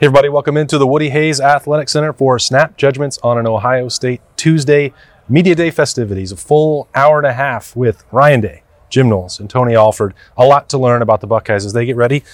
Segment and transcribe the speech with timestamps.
[0.00, 3.90] Hey, everybody, welcome into the Woody Hayes Athletic Center for Snap Judgments on an Ohio
[3.90, 4.94] State Tuesday
[5.28, 6.32] Media Day festivities.
[6.32, 10.14] A full hour and a half with Ryan Day, Jim Knowles, and Tony Alford.
[10.38, 12.24] A lot to learn about the Buckeyes as they get ready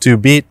[0.00, 0.46] to beat.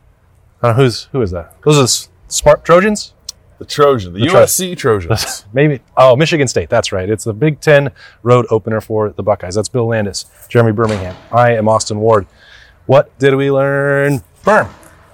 [0.62, 1.60] Uh, who's who is that?
[1.63, 3.15] Those are the smart Trojans.
[3.57, 5.45] The Trojan, the, The Tro- USC Trojans.
[5.54, 5.81] Maybe.
[5.97, 6.70] Oh, Michigan State.
[6.70, 7.09] That's right.
[7.09, 7.89] It's the Big Ten
[8.21, 9.55] road opener for the Buckeyes.
[9.55, 11.15] That's Bill Landis, Jeremy Birmingham.
[11.31, 12.27] I am Austin Ward.
[12.86, 14.21] What did we learn?
[14.43, 14.70] Berm.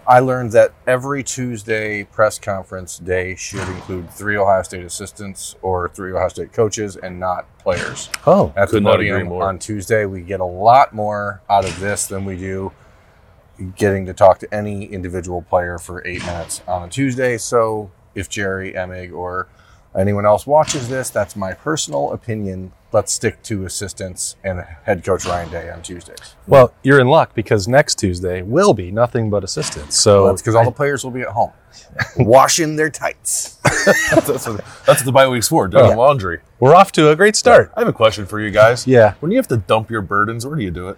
[0.08, 5.90] I learned that every Tuesday press conference day should include three Ohio State assistants or
[5.90, 8.10] three Ohio State coaches and not players.
[8.28, 9.44] Oh, At Could the not agree podium more.
[9.48, 12.72] on Tuesday, we get a lot more out of this than we do
[13.78, 17.38] getting to talk to any individual player for eight minutes on a Tuesday.
[17.38, 19.48] So if Jerry Emig or
[19.98, 22.72] anyone else watches this, that's my personal opinion.
[22.92, 26.36] Let's stick to assistants and head coach Ryan Day on Tuesdays.
[26.48, 30.00] well, you're in luck because next Tuesday will be nothing but assistants.
[30.00, 31.52] So Well, that's because all the players will be at home
[32.18, 33.56] washing their tights.
[34.14, 35.96] that's, what, that's what the bye week's for, doing Yeah.
[35.96, 36.40] laundry.
[36.60, 37.72] we're off to a great start.
[37.76, 38.88] I have a question for you guys.
[38.88, 39.16] Yeah.
[39.20, 40.98] When you have to dump your burdens, where do you do it?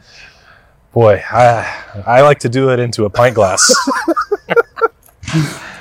[0.93, 3.73] Boy, I, I like to do it into a pint glass.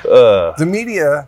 [0.09, 1.27] Uh, the media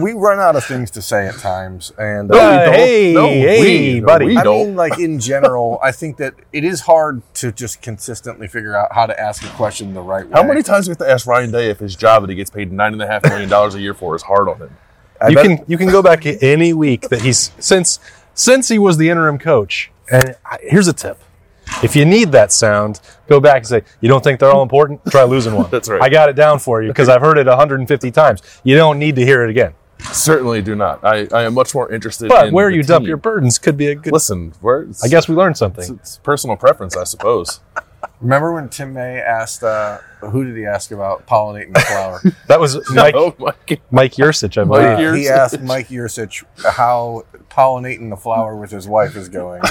[0.00, 3.28] we run out of things to say at times and No, uh, we don't.
[3.28, 4.26] hey, hey, no, buddy.
[4.26, 4.66] we i don't.
[4.68, 8.92] mean like in general i think that it is hard to just consistently figure out
[8.92, 11.10] how to ask a question the right way How many times do we have to
[11.10, 13.48] ask Ryan Day if his job that he gets paid nine and a half million
[13.48, 14.76] dollars a year for is hard on him?
[15.20, 17.98] I you bet- can you can go back any week that he's since
[18.34, 19.90] since he was the interim coach.
[20.10, 21.18] And here's a tip:
[21.82, 25.00] if you need that sound, go back and say, "You don't think they're all important?
[25.10, 26.00] Try losing one." That's right.
[26.02, 28.42] I got it down for you because I've heard it 150 times.
[28.64, 29.74] You don't need to hear it again.
[30.10, 31.04] Certainly do not.
[31.04, 33.08] I, I am much more interested But in where the you dump team.
[33.08, 34.12] your burdens could be a good.
[34.12, 35.94] Listen, where, I guess we learned something.
[36.00, 37.60] it's personal preference, I suppose.
[38.20, 42.58] remember when tim may asked uh, who did he ask about pollinating the flower That
[42.58, 43.78] was Mike oh my God.
[43.92, 44.98] Mike Yurcich, I Mike believe.
[44.98, 46.42] Yur- he asked mike Yurcich
[46.72, 49.62] how pollinating the flower with his wife is going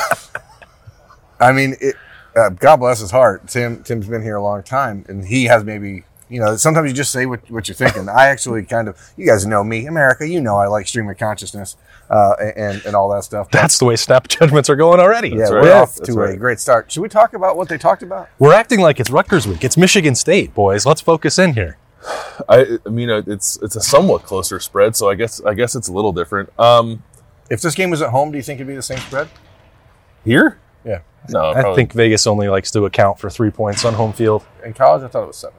[1.42, 1.96] i mean it,
[2.36, 5.64] uh, god bless his heart tim tim's been here a long time and he has
[5.64, 8.98] maybe you know sometimes you just say what, what you're thinking i actually kind of
[9.18, 11.76] you guys know me america you know i like stream of consciousness
[12.10, 15.30] uh, and and all that stuff But, That's the way snap judgments are going already.
[15.30, 17.78] yeah That's we're off That's to a great start should we talk about what they
[17.78, 19.64] talked about We're acting like it's Rutgers week.
[19.64, 20.86] It's Michigan State, boys.
[20.86, 21.78] Let's focus in here.
[22.50, 25.74] I, I mean, uh, it's it's a somewhat closer spread, so I guess I guess
[25.74, 26.50] it's a little different.
[26.60, 27.04] Um,
[27.50, 29.30] if this game was at home do you think it'd be the same spread
[30.26, 31.00] here, yeah
[31.30, 34.44] no, I probably- think Vegas only likes to account for three points on home field.
[34.66, 35.58] in college i thought it was seven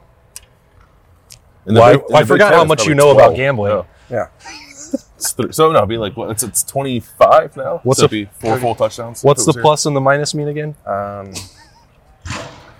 [1.67, 3.37] in the Well, I- Big- in I the forgot how much you probably know about
[3.37, 3.85] gambling.
[4.11, 4.17] Yeah.
[4.45, 4.51] yeah
[5.17, 6.31] It's th- so no, it'd be like what?
[6.31, 7.81] It's it's twenty five now.
[7.85, 9.23] What's so the- it'd be four full touchdowns.
[9.23, 9.63] What's the was here.
[9.63, 10.75] plus and the minus mean again?
[10.85, 11.33] um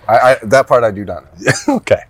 [0.07, 2.03] I, I that part i do not know Okay.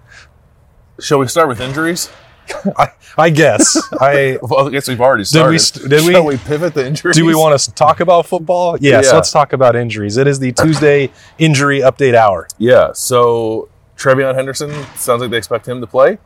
[1.00, 2.10] Shall we start with injuries?
[2.78, 3.78] I, I guess.
[4.00, 5.52] I Well, I guess we've already Did started.
[5.52, 7.16] we st- did we- Shall we pivot the injuries?
[7.16, 8.78] do we want to talk about football?
[8.80, 9.14] Yes, Yeah.
[9.14, 10.18] let's talk about injuries.
[10.18, 12.48] It is the Tuesday injury update hour.
[12.58, 12.92] Yeah.
[12.94, 16.18] So TreVeyon Henderson sounds like they expect him to play.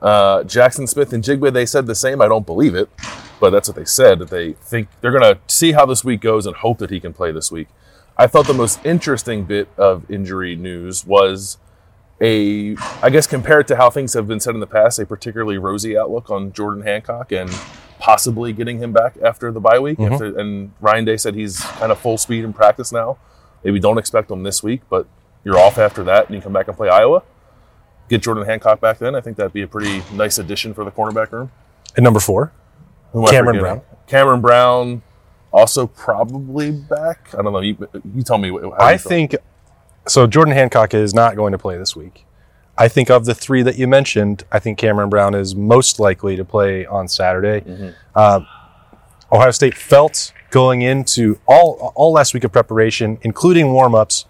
[0.00, 2.22] Uh, Jaxon Smith-Njigba, they said the same.
[2.22, 2.88] I don't believe it,
[3.40, 4.20] but that's what they said.
[4.20, 7.00] That they think they're going to see how this week goes and hope that he
[7.00, 7.66] can play this week.
[8.16, 11.58] I thought the most interesting bit of injury news was
[12.20, 15.58] a, I guess, compared to how things have been said in the past, a particularly
[15.58, 17.50] rosy outlook on Jordan Hancock and
[17.98, 20.00] possibly getting him back after the bye week.
[20.00, 20.38] After, mm-hmm.
[20.38, 23.18] and Ryan Day said he's kind of full speed in practice now.
[23.64, 25.06] Maybe don't expect him this week, but
[25.44, 27.22] you're off after that and you come back and play Iowa.
[28.08, 29.14] Get Jordan Hancock back then.
[29.14, 31.50] I think that'd be a pretty nice addition for the cornerback room.
[31.96, 32.52] And number four,
[33.12, 33.60] Who Cameron?
[33.60, 33.82] Brown.
[34.06, 35.02] Cameron Brown
[35.52, 37.28] also probably back.
[37.34, 37.60] I don't know.
[37.60, 37.76] You,
[38.14, 38.50] you tell me.
[38.50, 39.36] How I think
[40.08, 40.26] so.
[40.26, 42.24] Jordan Hancock is not going to play this week.
[42.76, 46.36] I think of the three that you mentioned, I think Cameron Brown is most likely
[46.36, 47.60] to play on Saturday.
[47.68, 47.88] Mm-hmm.
[48.14, 48.40] Uh,
[49.32, 54.24] Ohio State felt going into all all last week of preparation, including warmups,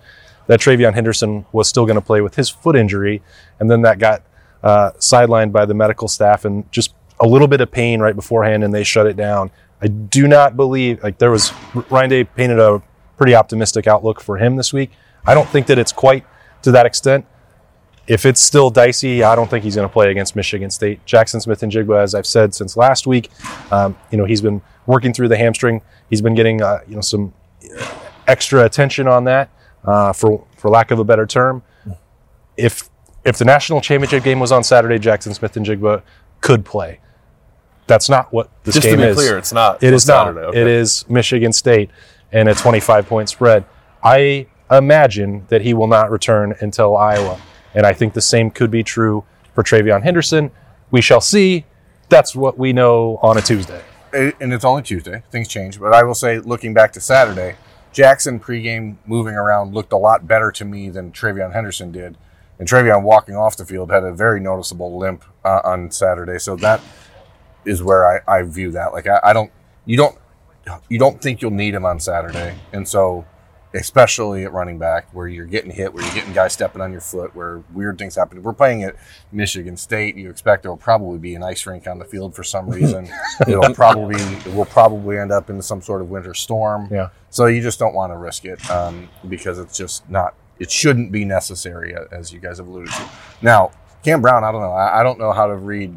[0.46, 3.22] that TreVeyon Henderson was still going to play with his foot injury,
[3.60, 4.22] and then that got
[4.62, 8.64] uh, sidelined by the medical staff and just a little bit of pain right beforehand,
[8.64, 9.50] and they shut it down.
[9.80, 11.52] I do not believe like there was
[11.90, 12.82] Ryan Day painted a
[13.16, 14.90] pretty optimistic outlook for him this week.
[15.28, 16.24] I don't think that it's quite
[16.62, 17.26] to that extent.
[18.06, 21.04] If it's still dicey, I don't think he's going to play against Michigan State.
[21.04, 23.30] Jaxon Smith-Njigba, as I've said since last week,
[23.70, 25.82] um, you know he's been working through the hamstring.
[26.08, 27.34] He's been getting uh, you know some
[28.26, 29.50] extra attention on that,
[29.84, 31.62] uh, for for lack of a better term.
[32.56, 32.88] If
[33.24, 36.00] if the national championship game was on Saturday, Jaxon Smith-Njigba
[36.40, 37.00] could play.
[37.86, 39.16] That's not what this Just to game be is.
[39.16, 39.82] clear, it's not.
[39.82, 40.34] It is not.
[40.34, 40.58] Okay.
[40.58, 41.90] It is Michigan State
[42.32, 43.66] and a 25 point spread.
[44.02, 47.40] I imagine that he will not return until Iowa.
[47.74, 49.24] And I think the same could be true
[49.54, 50.50] for TreVeyon Henderson.
[50.90, 51.64] We shall see.
[52.08, 53.82] That's what we know on a Tuesday.
[54.12, 55.22] And it's only Tuesday.
[55.30, 57.56] Things change, but I will say, looking back to Saturday,
[57.92, 62.16] Jaxon pregame moving around looked a lot better to me than TreVeyon Henderson did,
[62.58, 66.38] and TreVeyon walking off the field had a very noticeable limp uh, on Saturday.
[66.38, 66.80] So that
[67.66, 68.94] is where I, I view that.
[68.94, 69.52] Like I, I don't,
[69.84, 70.16] you don't,
[70.88, 73.26] you don't think you'll need him on Saturday, and so
[73.74, 77.00] especially at running back where you're getting hit, where you're getting guys stepping on your
[77.00, 78.42] foot, where weird things happen.
[78.42, 78.96] We're playing at
[79.30, 80.16] Michigan State.
[80.16, 83.08] You expect there will probably be an ice rink on the field for some reason.
[83.46, 86.88] It'll probably it will probably end up in some sort of winter storm.
[86.90, 87.10] Yeah.
[87.30, 90.34] So you just don't want to risk it um, because it's just not.
[90.58, 93.08] It shouldn't be necessary, as you guys have alluded to.
[93.42, 93.70] Now,
[94.02, 94.72] Cam Brown, I don't know.
[94.72, 95.96] I, I don't know how to read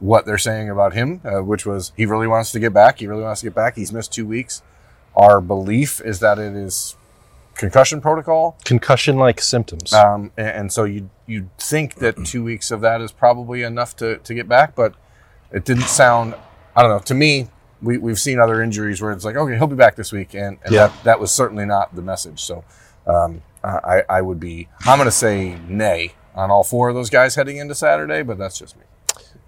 [0.00, 2.98] what they're saying about him, uh, which was he really wants to get back.
[2.98, 3.76] He really wants to get back.
[3.76, 4.62] He's missed two weeks.
[5.16, 6.96] Our belief is that it is
[7.54, 9.92] concussion protocol, Concussion like symptoms.
[9.92, 13.96] um, and, and so you you think that two weeks of that is probably enough
[13.96, 14.94] to, to get back, but
[15.52, 16.34] it didn't sound.
[16.76, 16.98] I don't know.
[16.98, 17.48] To me,
[17.80, 20.58] we we've seen other injuries where it's like, okay, he'll be back this week, and,
[20.64, 20.88] and Yeah.
[20.88, 22.42] that that was certainly not the message.
[22.42, 22.64] So
[23.06, 27.10] um, I I would be I'm going to say nay on all four of those
[27.10, 28.82] guys heading into Saturday, but that's just me.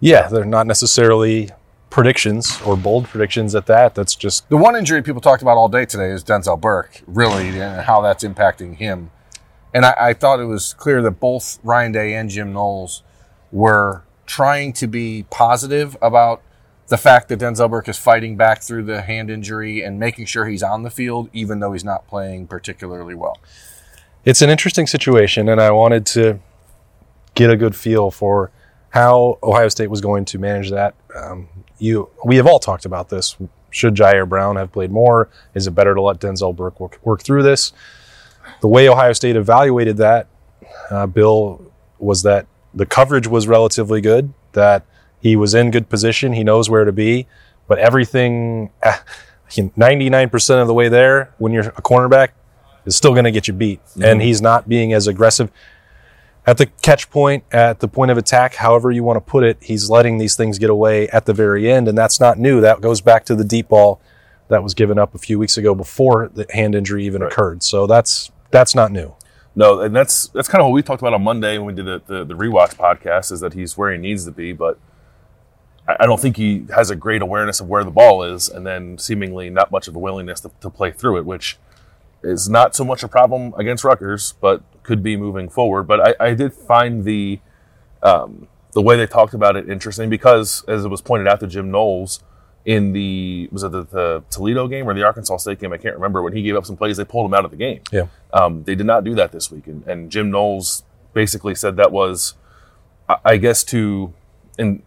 [0.00, 1.50] yeah, they're not necessarily
[1.96, 3.94] predictions or bold predictions at that.
[3.94, 7.58] That's just The one injury people talked about all day today is Denzel Burke, really,
[7.58, 9.10] and how that's impacting him.
[9.72, 13.02] And I, I thought it was clear that both Ryan Day and Jim Knowles
[13.50, 16.42] were trying to be positive about
[16.88, 20.44] the fact that Denzel Burke is fighting back through the hand injury and making sure
[20.44, 23.38] he's on the field, even though he's not playing particularly well.
[24.26, 26.40] it's an interesting situation, and I wanted to
[27.34, 28.50] get a good feel for
[28.96, 30.94] how Ohio State was going to manage that.
[31.14, 31.48] Um,
[31.78, 33.36] you, we have all talked about this.
[33.70, 35.28] Should Jyaire Brown have played more?
[35.54, 37.74] Is it better to let Denzel Burke work, work through this?
[38.62, 40.28] The way Ohio State evaluated that,
[40.90, 44.32] uh, Bill, was that the coverage was relatively good.
[44.52, 44.86] That
[45.20, 46.32] he was in good position.
[46.32, 47.26] He knows where to be,
[47.68, 48.70] but everything.
[48.82, 49.04] ah,
[49.50, 52.30] 99% of the way there, when you're a cornerback,
[52.86, 53.80] is still going to get you beat.
[54.02, 55.52] And he's not being as aggressive
[56.46, 59.58] at the catch point, at the point of attack, however you want to put it.
[59.60, 61.88] He's letting these things get away at the very end.
[61.88, 62.60] And that's not new.
[62.60, 64.00] That goes back to the deep ball
[64.48, 67.64] that was given up a few weeks ago before the hand injury even occurred.
[67.64, 69.14] So that's, that's not new.
[69.56, 71.86] No, and that's that's kind of what we talked about on Monday when we did
[71.86, 73.32] the, the, the rewatch podcast.
[73.32, 74.78] Is that he's where he needs to be, but
[75.88, 78.66] I, I don't think he has a great awareness of where the ball is, and
[78.66, 81.56] then seemingly not much of a willingness to, to play through it, which
[82.22, 85.84] is not so much a problem against Rutgers, but could be moving forward.
[85.84, 87.40] But I, I did find the
[88.02, 91.46] um, the way they talked about it interesting because, as it was pointed out to
[91.46, 92.22] Jim Knowles
[92.64, 95.72] in the was it the, the Toledo game or the Arkansas State game?
[95.72, 96.22] I can't remember.
[96.22, 97.80] When he gave up some plays, they pulled him out of the game.
[97.90, 98.06] Yeah.
[98.32, 100.82] Um, they did not do that this week, and, and Jim Knowles
[101.14, 102.34] basically said that was,
[103.08, 104.12] I, I guess, to
[104.58, 104.82] in,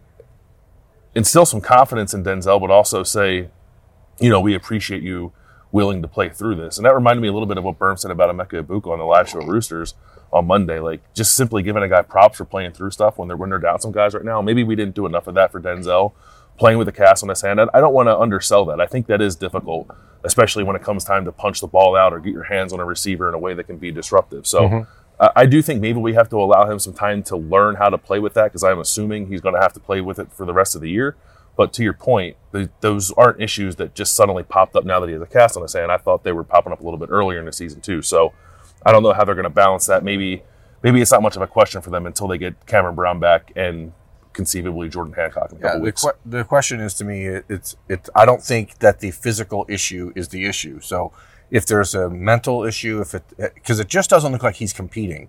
[1.14, 3.48] instill some confidence in Denzel, but also say,
[4.20, 5.32] you know, we appreciate you
[5.72, 6.76] willing to play through this.
[6.76, 8.98] And that reminded me a little bit of what Berm said about Emeka Egbuka on
[8.98, 9.94] the live show Roosters
[10.32, 10.80] on Monday.
[10.80, 13.58] Like just simply giving a guy props for playing through stuff when they're when they're
[13.58, 14.42] down some guys right now.
[14.42, 16.12] Maybe we didn't do enough of that for Denzel
[16.60, 17.58] playing with a cast on his hand.
[17.58, 18.80] I don't want to undersell that.
[18.82, 19.90] I think that is difficult,
[20.24, 22.80] especially when it comes time to punch the ball out or get your hands on
[22.80, 24.46] a receiver in a way that can be disruptive.
[24.46, 24.90] So mm-hmm.
[25.18, 27.88] I I do think maybe we have to allow him some time to learn how
[27.88, 30.32] to play with that because I'm assuming he's going to have to play with it
[30.32, 31.16] for the rest of the year.
[31.60, 35.08] But to your point, the, those aren't issues that just suddenly popped up now that
[35.08, 35.92] he has a cast on his hand.
[35.92, 38.00] I thought they were popping up a little bit earlier in the season too.
[38.00, 38.32] So
[38.86, 40.02] I don't know how they're going to balance that.
[40.02, 40.42] Maybe
[40.82, 43.52] maybe it's not much of a question for them until they get Cameron Brown back
[43.56, 43.92] and
[44.32, 46.02] conceivably Jordan Hancock in a Yeah, couple the, weeks.
[46.02, 48.08] que- the question is to me, it, it's it's.
[48.14, 50.80] I don't think that the physical issue is the issue.
[50.80, 51.12] So
[51.50, 54.72] if there's a mental issue, if it eh, because it just doesn't look like he's
[54.72, 55.28] competing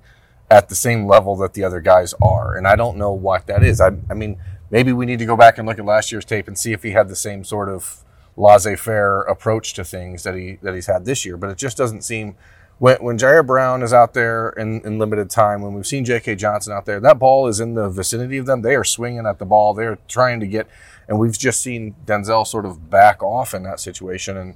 [0.49, 3.63] at the same level that the other guys are, and I don't know what that
[3.63, 3.81] is.
[3.81, 4.37] I, I mean,
[4.71, 6.81] maybe we need to go back and look at last year's tape and see if
[6.81, 8.03] he had the same sort of
[8.37, 11.37] laissez-faire approach to things that he that he's had this year.
[11.37, 12.35] But it just doesn't seem
[12.79, 16.35] when when Jyaire Brown is out there in, in limited time, when we've seen J.K.
[16.35, 18.61] Johnson out there, that ball is in the vicinity of them.
[18.63, 19.73] They are swinging at the ball.
[19.73, 20.67] They're trying to get,
[21.07, 24.55] and we've just seen Denzel sort of back off in that situation, and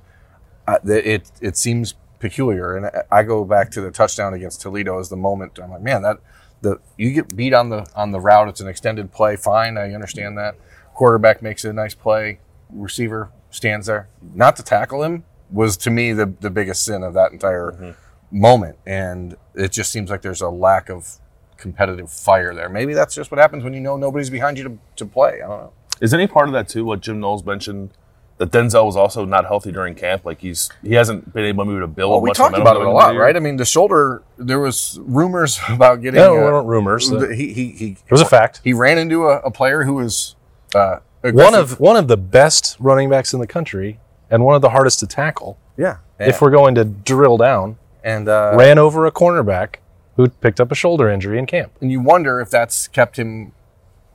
[0.68, 2.76] uh, it it seems peculiar.
[2.76, 5.60] And I- I go back to the touchdown against Toledo as the moment.
[5.62, 6.18] I'm like, man, that
[6.66, 8.50] the you get beat on the on the route.
[8.50, 9.36] It's an extended play.
[9.36, 10.56] Fine, I understand that.
[10.94, 12.40] Quarterback makes a nice play.
[12.70, 14.10] Receiver stands there.
[14.34, 17.92] Not to tackle him was to me the the biggest sin of that entire mm-hmm.
[18.40, 18.78] moment.
[18.86, 21.20] And it just seems like there's a lack of
[21.58, 22.68] competitive fire there.
[22.68, 25.36] Maybe that's just what happens when you know nobody's behind you to, to play.
[25.36, 25.74] I don't know.
[26.02, 27.92] Is any part of that too what Jim Knowles mentioned
[28.38, 30.26] that Denzel was also not healthy during camp.
[30.26, 32.12] Like he's he hasn't been able to move to build.
[32.12, 33.24] Well, we much talked about it a lot, into the year.
[33.24, 33.36] right?
[33.36, 34.24] I mean, the shoulder.
[34.38, 36.20] There was rumors about getting.
[36.20, 37.10] No, uh, there weren't rumors.
[37.10, 37.98] the- It he he he.
[38.12, 38.62] was a fact.
[38.64, 40.36] He ran into a, a player who was
[40.74, 44.00] uh, One of one of the best running backs in the country,
[44.30, 45.58] and one of the hardest to tackle.
[45.78, 45.98] yeah.
[46.20, 49.76] If we're going to drill down, and uh, ran over a cornerback
[50.16, 51.74] who picked up a shoulder injury in camp.
[51.82, 53.52] and you wonder if that's kept him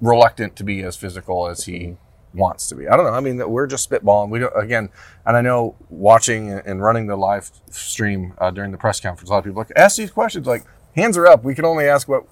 [0.01, 1.97] reluctant to be as physical as he
[2.35, 2.89] wants to be.
[2.89, 3.13] I don't know.
[3.13, 4.31] I mean, we're just spitballing.
[4.31, 4.89] We don't again,
[5.27, 9.33] and I know watching and running the live stream uh, during the press conference, a
[9.33, 10.47] lot of people like ask these questions.
[10.47, 11.45] Like hands are up.
[11.45, 12.25] We can only ask what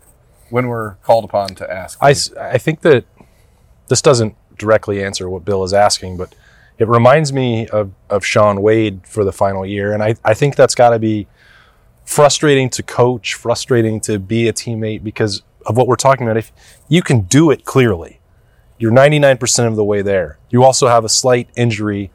[0.50, 1.98] when we're called upon to ask.
[2.00, 3.04] I I think that
[3.88, 6.34] this doesn't directly answer what Bill is asking, but
[6.78, 9.92] it reminds me of, of Shaun Wade for the final year.
[9.92, 11.26] And I, I think that's got to be
[12.04, 16.36] frustrating to coach, frustrating to be a teammate because of what we're talking about.
[16.36, 16.52] If
[16.88, 18.17] you can do it clearly,
[18.78, 20.38] you're 99% of the way there.
[20.50, 22.10] You also have a slight injury,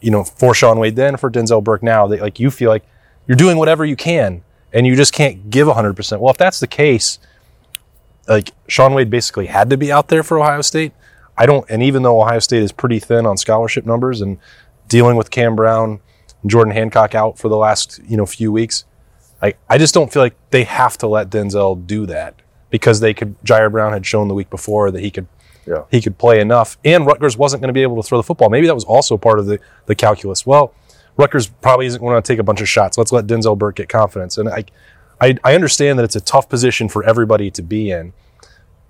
[0.00, 2.84] you know, for Shaun Wade then, for Denzel Burke now, that like you feel like
[3.26, 6.20] you're doing whatever you can and you just can't give 100%.
[6.20, 7.18] Well, if that's the case,
[8.28, 10.92] like Shaun Wade basically had to be out there for Ohio State.
[11.38, 14.38] I don't, and even though Ohio State is pretty thin on scholarship numbers and
[14.88, 16.00] dealing with Cam Brown
[16.42, 18.84] and Jordan Hancock out for the last you know few weeks,
[19.42, 22.34] I I just don't feel like they have to let Denzel do that
[22.70, 23.36] because they could.
[23.42, 25.26] Jyaire Brown had shown the week before that he could
[25.66, 25.82] Yeah.
[25.90, 28.50] he could play enough, and Rutgers wasn't going to be able to throw the football.
[28.50, 30.46] Maybe that was also part of the the calculus.
[30.46, 30.72] Well,
[31.16, 32.96] Rutgers probably isn't going to take a bunch of shots.
[32.96, 34.64] Let's let Denzel Burke get confidence, and I.
[35.18, 38.12] I, I understand that it's a tough position for everybody to be in.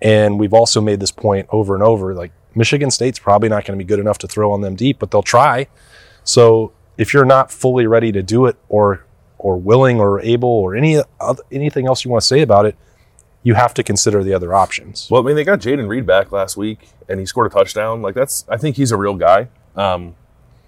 [0.03, 2.15] And we've also made this point over and over.
[2.15, 4.99] Like Michigan State's probably not going to be good enough to throw on them deep,
[4.99, 5.69] but they'll try.
[6.25, 9.05] So if you're not fully ready to do it, or
[9.39, 12.75] or willing, or able, or any other, anything else you want to say about it,
[13.47, 15.07] you have to consider the other options.
[15.09, 18.03] Well, I mean, they got Jayden Reed back last week, and he scored a touchdown.
[18.03, 19.49] Like that's, I think he's a real guy.
[19.77, 20.17] Um,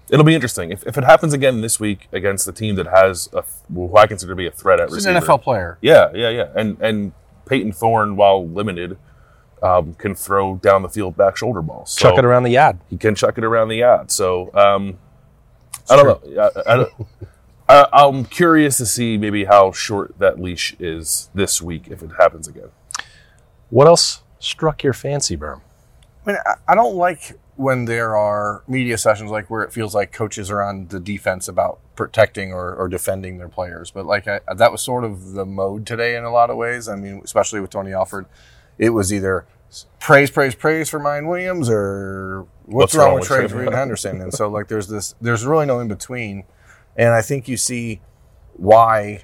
[0.09, 3.27] it'll be interesting if, if it happens again this week against the team that has
[3.33, 3.43] a,
[3.73, 5.17] who I consider to be a threat at He's receiver.
[5.17, 5.77] an NFL player.
[5.81, 6.47] Yeah, yeah, yeah.
[6.55, 7.11] And and
[7.45, 8.97] Payton Thorne, while limited,
[9.61, 11.91] um, can throw down the field back shoulder balls.
[11.91, 12.77] So Chuck it around the yard.
[12.89, 14.09] He can chuck it around the yard.
[14.09, 14.97] So um,
[15.89, 16.41] I don't know.
[16.65, 16.93] I, I, don't-
[17.69, 22.11] I, I'm curious to see maybe how short that leash is this week if it
[22.17, 22.69] happens again.
[23.69, 25.61] What else struck your fancy, Berm?
[26.25, 29.93] I mean, I- I don't like when there are media sessions like where it feels
[29.93, 33.91] like coaches are on the defense about protecting or, or defending their players.
[33.91, 36.87] But like I, that was sort of the mode today in a lot of ways.
[36.87, 38.25] I mean, especially with Tony Alford,
[38.77, 39.45] it was either
[39.99, 44.21] praise, praise, praise for Miyan Williams or what's, wrong, with Trey Reed Henderson.
[44.21, 46.45] And so like there's this, there's really no in between.
[46.99, 48.01] And I think you see
[48.57, 49.23] why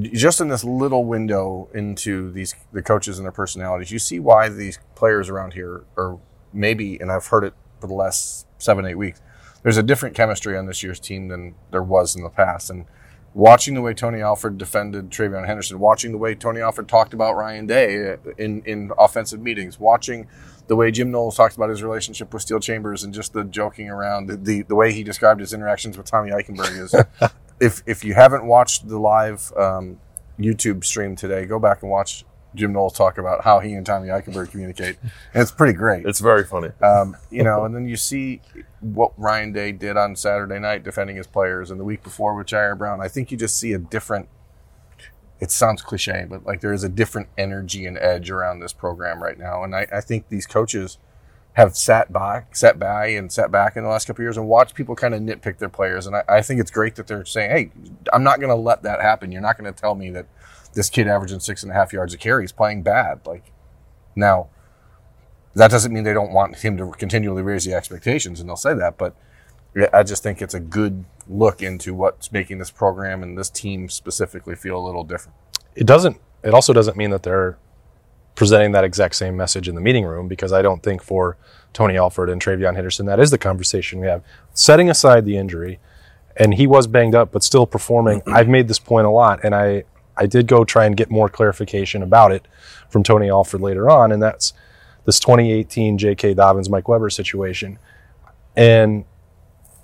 [0.00, 4.48] just in this little window into these the coaches and their personalities, you see why
[4.48, 6.18] these players around here are
[6.54, 9.20] maybe, and I've heard it for the last seven eight weeks.
[9.62, 12.86] There's a different chemistry on this year's team than there was in the past, and
[13.34, 17.36] watching the way Tony Alford defended TreVeyon Henderson, watching the way Tony Alford talked about
[17.36, 20.28] Ryan Day in in offensive meetings, watching
[20.66, 23.90] the way Jim Knowles talked about his relationship with Steele Chambers and just the joking
[23.90, 26.94] around, the the, the way he described his interactions with Tommy Eichenberg is.
[27.60, 29.98] if if you haven't watched the live um,
[30.38, 34.08] YouTube stream today, go back and watch Jim Knowles talk about how he and Tommy
[34.08, 36.04] Eichenberg communicate, and it's pretty great.
[36.04, 36.68] It's very funny.
[36.82, 38.40] Um, you know, and then you see
[38.80, 42.46] what Ryan Day did on Saturday night defending his players, and the week before with
[42.46, 43.00] Jyaire Brown.
[43.00, 44.28] I think you just see a different.
[45.42, 49.20] It sounds cliche, but like there is a different energy and edge around this program
[49.20, 50.98] right now, and I, I think these coaches
[51.54, 54.46] have sat by, sat by, and sat back in the last couple of years and
[54.46, 56.06] watched people kind of nitpick their players.
[56.06, 57.72] And I, I think it's great that they're saying, "Hey,
[58.12, 59.32] I'm not going to let that happen.
[59.32, 60.26] You're not going to tell me that
[60.74, 63.50] this kid averaging six and a half yards a carry is playing bad." Like
[64.14, 64.48] now,
[65.56, 68.74] that doesn't mean they don't want him to continually raise the expectations, and they'll say
[68.74, 68.96] that.
[68.96, 69.16] But
[69.92, 73.88] I just think it's a good look into what's making this program and this team
[73.88, 75.36] specifically feel a little different.
[75.74, 76.18] It doesn't.
[76.42, 77.56] It also doesn't mean that they're
[78.34, 81.36] presenting that exact same message in the meeting room because I don't think for
[81.72, 84.22] Tony Alford and TreVeyon Henderson that is the conversation we have.
[84.52, 85.78] Setting aside the injury,
[86.36, 88.22] and he was banged up but still performing.
[88.26, 89.84] I've made this point a lot, and I
[90.16, 92.46] I did go try and get more clarification about it
[92.90, 94.52] from Tony Alford later on, and that's
[95.04, 96.34] this 2018 J.K.
[96.34, 97.78] Dobbins Mike Weber situation,
[98.54, 99.04] and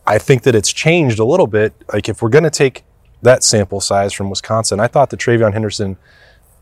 [0.08, 1.74] I think that it's changed a little bit.
[1.92, 2.82] Like if we're going to take
[3.20, 5.98] that sample size from Wisconsin, I thought that TreVeyon Henderson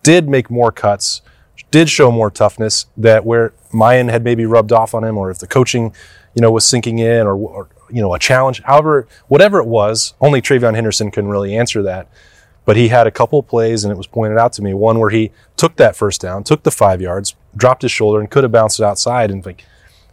[0.03, 1.23] did make more cuts,
[1.71, 2.87] did show more toughness.
[2.97, 5.95] That where Miyan had maybe rubbed off on him, or if the coaching,
[6.35, 8.63] you know, was sinking in, or, or you know, a challenge.
[8.63, 12.09] However, whatever it was, only TreVeyon Henderson can really answer that.
[12.65, 14.75] But he had a couple plays, and it was pointed out to me.
[14.75, 18.29] One where he took that first down, took the five yards, dropped his shoulder, and
[18.29, 19.31] could have bounced it outside.
[19.31, 19.65] And like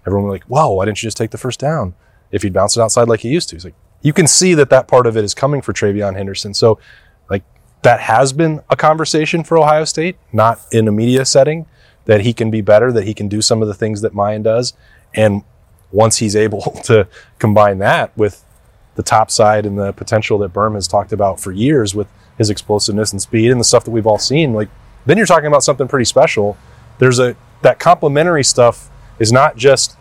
[0.06, 1.96] everyone was like, "Wow, why didn't you just take the first down?"
[2.34, 3.56] If he'd bounce it outside like he used to.
[3.56, 6.54] He's like, you can see that that part of it is coming for TreVeyon Henderson.
[6.54, 6.78] So,
[7.30, 7.44] like,
[7.84, 11.66] that has been a conversation for Ohio State, not in a media setting,
[12.06, 14.44] that he can be better, that he can do some of the things that Miyan
[14.44, 14.74] does.
[15.14, 15.44] And
[15.92, 17.08] once he's able to
[17.40, 18.44] combine that with
[18.96, 22.50] the top side and the potential that Berm has talked about for years with his
[22.50, 24.70] explosiveness and speed and the stuff that we've all seen, like,
[25.06, 26.58] then you're talking about something pretty special.
[27.00, 29.98] There's a, that complementary stuff is not just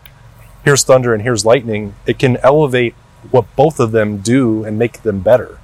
[0.63, 1.95] here's thunder and here's lightning.
[2.05, 2.95] It can elevate
[3.31, 5.59] what both of them do and make them better.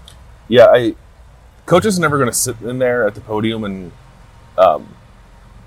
[0.48, 0.96] Yeah, I
[1.66, 3.92] coach is never going to sit in there at the podium and
[4.58, 4.96] um,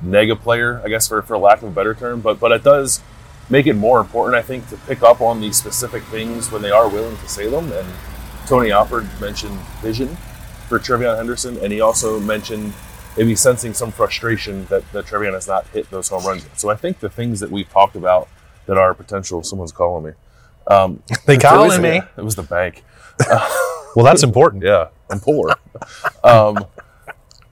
[0.01, 2.21] neg a player, I guess, for, for lack of a better term.
[2.21, 3.01] But but it does
[3.51, 6.71] make it more important, I think, to pick up on these specific things when they
[6.71, 7.71] are willing to say them.
[7.73, 7.87] And
[8.47, 10.17] Tony Alford mentioned vision
[10.69, 12.73] for TreVeyon Henderson, and he also mentioned
[13.17, 16.47] maybe sensing some frustration that, that TreVeyon has not hit those home runs.
[16.55, 18.29] So I think the things that we've talked about
[18.67, 19.43] that are potential.
[19.43, 20.13] Someone's calling me.
[20.67, 22.01] Um, They calling me.
[22.17, 22.85] It was the bank.
[23.95, 24.63] Well, that's important.
[24.63, 25.51] Yeah, I'm poor.
[26.25, 26.65] um,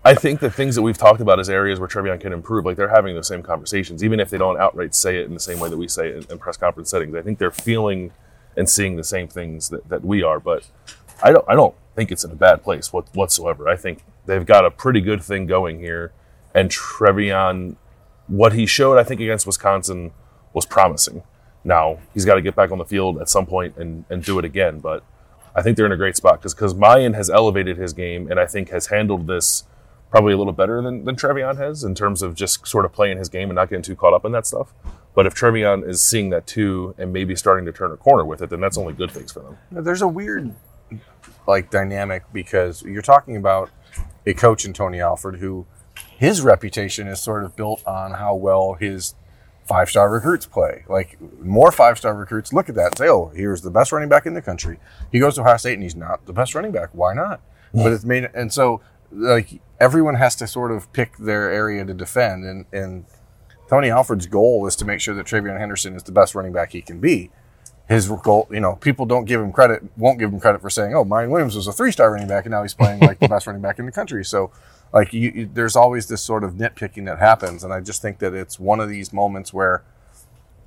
[0.05, 2.77] I think the things that we've talked about as areas where TreVeyon can improve, like
[2.77, 5.61] they're having those same conversations, even if they don't outright say it in the same
[5.61, 7.15] way that we say it in, in press conference settings.
[7.15, 8.13] I think they're feeling
[8.57, 10.41] and seeing the same things that, that we are.
[10.41, 10.67] But
[11.23, 13.69] I don't, I don't think it's in a bad place what, whatsoever.
[13.69, 16.13] I think they've got a pretty good thing going here,
[16.55, 17.77] and TreVeyon,
[18.27, 20.13] what he showed, I think against Wisconsin,
[20.53, 21.23] was promising.
[21.65, 24.39] Now he's got to get back on the field at some point and, and do
[24.39, 25.05] it again, but.
[25.53, 28.39] I think they're in a great spot because because Miyan has elevated his game and
[28.39, 29.65] I think has handled this
[30.11, 33.19] probably a little better than, than TreVeyon has in terms of just sort of playing
[33.19, 34.73] his game and not getting too caught up in that stuff.
[35.15, 38.43] But if TreVeyon is seeing that too and maybe starting to turn a corner with
[38.43, 39.59] it, then that's only good things for them.
[39.71, 40.55] There's a weird
[41.47, 43.71] like dynamic because you're talking about
[44.27, 45.67] a coach in Tony Alford who
[46.17, 49.15] his reputation is sort of built on how well his
[49.71, 50.85] five star recruits play.
[50.89, 54.09] Like more five star recruits look at that and say, "Oh, here's the best running
[54.09, 54.81] back in the country."
[55.13, 56.89] He goes to Ohio State and he's not the best running back.
[56.93, 57.41] Why not?
[57.73, 58.81] But it's made and so
[59.13, 63.05] like everyone has to sort of pick their area to defend and and
[63.69, 66.73] Tony Alford's goal is to make sure that TreVeyon Henderson is the best running back
[66.73, 67.31] he can be
[67.91, 70.95] his goal, you know, people don't give him credit, won't give him credit for saying,
[70.95, 73.49] "Oh, Miyan Williams was a three-star running back, and now he's playing like the best
[73.49, 74.53] running back in the country." So,
[74.93, 78.19] like, you, you, there's always this sort of nitpicking that happens, and I just think
[78.19, 79.85] that it's one of these moments where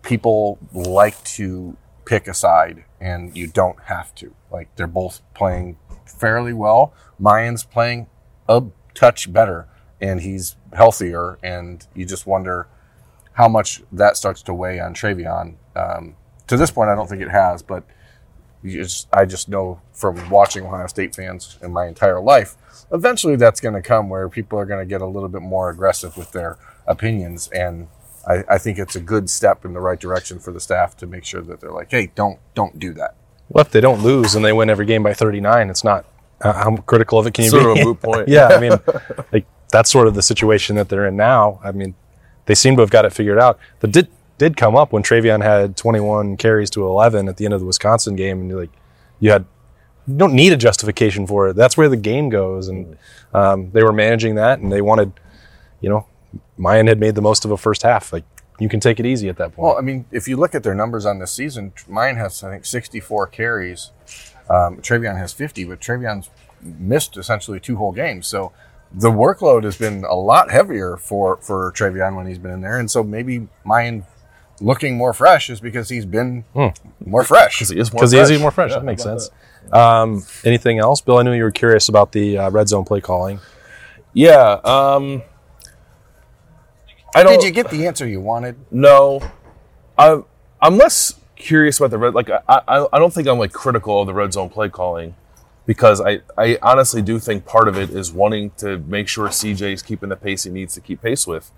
[0.02, 4.34] people like to pick a side, and you don't have to.
[4.52, 6.94] Like, they're both playing fairly well.
[7.22, 8.08] Miyan's playing
[8.48, 9.68] a touch better,
[10.02, 12.68] and he's healthier, and you just wonder
[13.34, 15.56] how much that starts to weigh on TreVeyon.
[15.76, 16.16] Um,
[16.48, 17.84] to this point, I don't think it has, but
[18.64, 22.56] just, I just know from watching Ohio State fans in my entire life,
[22.92, 25.70] eventually that's going to come where people are going to get a little bit more
[25.70, 27.50] aggressive with their opinions.
[27.50, 27.88] And
[28.28, 31.08] I, I think it's a good step in the right direction for the staff to
[31.08, 33.16] make sure that they're like, hey, don't don't do that.
[33.50, 36.06] Well, if they don't lose and they win every game by 39, it's not
[36.42, 37.82] uh, how critical of it can you Sort be?
[37.82, 38.28] of a moot point.
[38.30, 38.80] yeah, I mean,
[39.32, 41.60] like that's sort of the situation that they're in now.
[41.64, 41.96] I mean,
[42.46, 43.60] they seem to have got it figured out.
[43.80, 47.54] The did did come up when TreVeyon had 21 carries to 11 at the end
[47.54, 48.72] of the Wisconsin game, and you're like,
[49.20, 49.46] you had
[50.08, 51.56] you don't need a justification for it.
[51.56, 52.98] That's where the game goes, and
[53.34, 55.14] um, they were managing that, and they wanted,
[55.80, 56.06] you know,
[56.60, 58.12] Miyan had made the most of a first half.
[58.12, 58.26] Like
[58.60, 59.60] you can take it easy at that point.
[59.60, 62.52] Well, I mean, if you look at their numbers on this season, Miyan has I
[62.52, 63.92] think 64 carries.
[64.50, 66.30] Um, TreVeyon has 50, but TreVeyon's
[66.62, 68.28] missed essentially two whole games.
[68.28, 68.52] So
[68.92, 72.78] the workload has been a lot heavier for for TreVeyon when he's been in there,
[72.78, 74.04] and so maybe Miyan
[74.62, 76.46] looking more fresh is because he's been
[77.06, 77.58] more fresh.
[77.58, 78.30] Because he is more he fresh.
[78.30, 78.72] is more fresh.
[78.72, 79.74] Yeah, that makes how about sense.
[79.74, 81.18] Um, anything else, Bill?
[81.18, 83.40] I knew you were curious about the uh, red zone play calling.
[84.14, 84.60] Yeah.
[84.64, 85.24] Um,
[87.16, 87.40] I don't.
[87.40, 88.56] Did you get the answer you wanted?
[88.72, 89.22] No,
[89.98, 90.26] I'm
[90.62, 92.14] I'm less curious about the red.
[92.14, 95.16] Like I, I I don't think I'm like critical of the red zone play calling
[95.66, 99.74] because I I honestly do think part of it is wanting to make sure CJ
[99.74, 101.52] is keeping the pace he needs to keep pace with.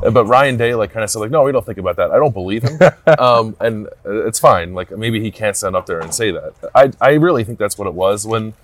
[0.00, 2.10] But Ryan Day like kind of said like no we don't think about that.
[2.10, 2.78] I don't believe him,
[3.18, 4.74] um, and uh, it's fine.
[4.74, 6.54] Like maybe he can't stand up there and say that.
[6.74, 8.54] I I really think that's what it was when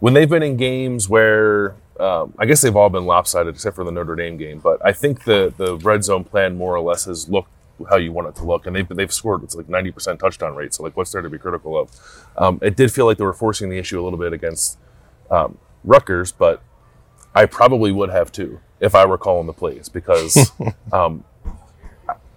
[0.00, 3.84] when they've been in games where um, I guess they've all been lopsided except for
[3.84, 7.04] the Notre Dame game, but I think the the red zone plan more or less
[7.04, 7.50] has looked
[7.88, 10.54] how you want it to look, and they've they've scored it's like ninety percent touchdown
[10.56, 10.74] rate.
[10.74, 11.90] So like, what's there to be critical of?
[12.36, 14.78] Um, it did feel like they were forcing the issue a little bit against
[15.30, 16.62] um, Rutgers, but
[17.34, 20.52] I probably would have too if I were calling the plays because
[20.92, 21.24] um,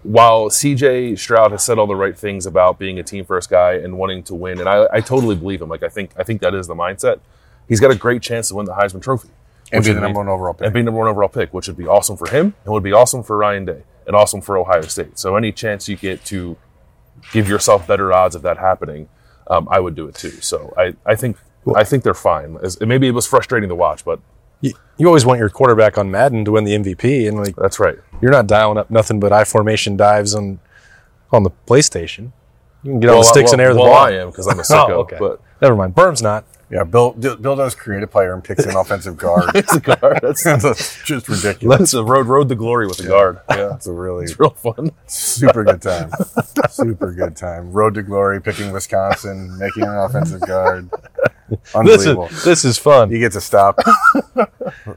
[0.02, 3.72] while CJ Stroud has said all the right things about being a team first guy
[3.74, 5.68] and wanting to win, and I, I totally believe him.
[5.68, 7.20] Like I think I think that is the mindset.
[7.68, 9.28] He's got a great chance to win the Heisman Trophy
[9.72, 10.64] And be the number one overall pick.
[10.64, 12.92] and be number one overall pick, which would be awesome for him and would be
[12.92, 15.18] awesome for Ryan Day and awesome for Ohio State.
[15.18, 16.56] So any chance you get to
[17.32, 19.08] give yourself better odds of that happening,
[19.48, 20.30] um, I would do it too.
[20.40, 21.36] So I, I think
[21.76, 22.56] I think they're fine.
[22.62, 24.20] As- Maybe it was frustrating to watch, but
[24.60, 27.78] You, you always want your quarterback on Madden to win the MVP, and like that's
[27.78, 27.98] right.
[28.20, 30.60] you're not dialing up nothing but I formation dives on
[31.30, 32.32] on the PlayStation.
[32.88, 34.04] You can get on the sticks and air the well, ball.
[34.06, 34.88] I am because I'm a sicko.
[34.90, 35.16] Oh, okay.
[35.18, 35.94] But Never mind.
[35.94, 36.44] Berm's not.
[36.70, 39.50] Yeah, Bill Bill does create a player and picks an offensive guard.
[39.54, 40.20] it's a guard.
[40.22, 41.78] That's, That's just ridiculous.
[41.78, 43.40] that's a uh, road road to glory with the guard.
[43.50, 44.90] Yeah, It's a really it's real fun.
[45.06, 46.10] super good time.
[46.70, 47.72] Super good time.
[47.72, 50.90] Road to glory, picking Wisconsin, making an offensive guard.
[51.48, 52.26] This Unbelievable.
[52.26, 53.10] is this is fun.
[53.10, 53.78] You get to stop.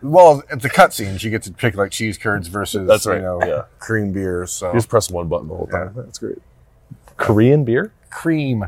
[0.01, 3.21] well, at the cutscenes, you get to pick like cheese curds versus That's right, you
[3.21, 3.63] know yeah.
[3.79, 4.51] cream beers.
[4.51, 5.93] So You just press one button the whole time.
[5.95, 6.39] That's great.
[7.21, 7.93] Korean beer.
[8.09, 8.67] cream.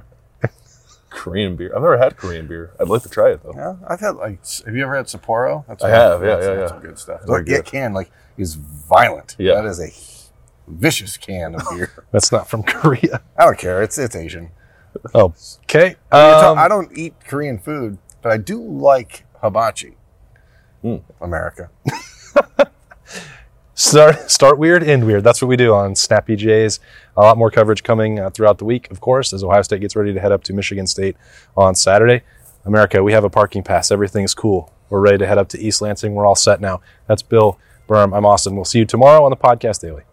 [1.09, 1.69] Korean beer.
[1.75, 2.71] I've never had Korean beer.
[2.79, 3.53] I'd like to try it though.
[3.55, 4.39] Yeah, I've had like.
[4.65, 5.63] Have you ever had Sapporo?
[5.67, 6.75] That's I have, yeah, that's- yeah, that's yeah.
[6.75, 7.21] some good stuff.
[7.25, 7.65] Very Like, it good.
[7.65, 9.35] can like is violent.
[9.37, 9.55] Yeah.
[9.55, 9.91] that is a
[10.71, 11.91] vicious can of beer.
[12.11, 13.21] That's not from Korea.
[13.37, 13.83] I don't care.
[13.83, 14.49] It's it's Asian.
[15.13, 15.33] Oh,
[15.65, 15.95] okay.
[16.11, 19.97] I, Um, I don't eat Korean food, but I do like hibachi.
[20.81, 20.97] Hmm.
[21.21, 21.69] America.
[23.75, 25.23] start start weird, end weird.
[25.23, 26.79] That's what we do on Snappy Jays.
[27.17, 29.95] A lot more coverage coming uh, throughout the week, of course, as Ohio State gets
[29.95, 31.15] ready to head up to Michigan State
[31.55, 32.21] on Saturday.
[32.65, 33.91] America, we have a parking pass.
[33.91, 34.71] Everything's cool.
[34.89, 36.13] We're ready to head up to East Lansing.
[36.13, 36.81] We're all set now.
[37.07, 38.15] That's Bill Berm.
[38.15, 38.55] I'm Austin.
[38.55, 40.03] We'll see you tomorrow on the podcast daily.